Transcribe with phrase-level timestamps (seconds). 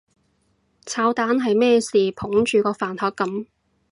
[0.87, 3.45] 炒蛋係咩事捧住個飯盒噉？